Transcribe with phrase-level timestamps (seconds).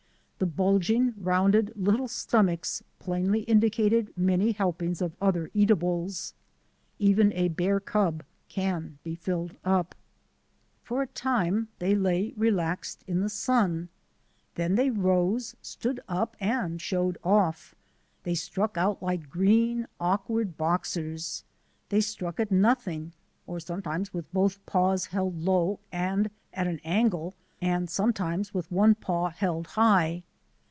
[0.43, 6.33] The bulging, rounded little stomachs plainly indicated many helpings of other eatables.
[6.97, 9.93] Even a bear cub can be filled up.
[10.81, 13.89] For a time they lay relaxed in the sun.
[14.55, 17.75] Then 40 THE ADVENTURES OF A NATURE GUIDE they rose, stood up, and showed off.
[18.23, 21.43] They struck out like green, awkward boxers.
[21.89, 23.13] They struck at nothing
[23.45, 28.95] or sometimes with both paws held low and at an angle, and sometimes with one
[28.95, 30.23] paw held high.